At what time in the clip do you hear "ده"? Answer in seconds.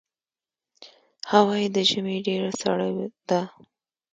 3.29-3.41